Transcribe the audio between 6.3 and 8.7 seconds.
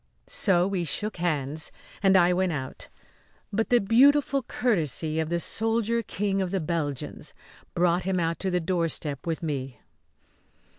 of the Belgians brought him out to the